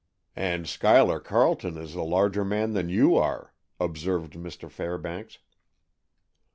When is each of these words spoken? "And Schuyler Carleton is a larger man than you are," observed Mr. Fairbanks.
"And 0.35 0.67
Schuyler 0.67 1.19
Carleton 1.19 1.77
is 1.77 1.93
a 1.93 2.01
larger 2.01 2.43
man 2.43 2.73
than 2.73 2.89
you 2.89 3.15
are," 3.17 3.53
observed 3.79 4.33
Mr. 4.33 4.67
Fairbanks. 4.67 5.37